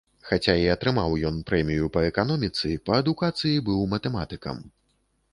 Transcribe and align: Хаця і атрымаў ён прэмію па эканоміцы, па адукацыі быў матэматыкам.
Хаця 0.27 0.53
і 0.59 0.63
атрымаў 0.75 1.11
ён 1.29 1.35
прэмію 1.49 1.89
па 1.97 2.01
эканоміцы, 2.07 2.71
па 2.87 2.97
адукацыі 3.01 3.61
быў 3.69 3.83
матэматыкам. 3.93 4.57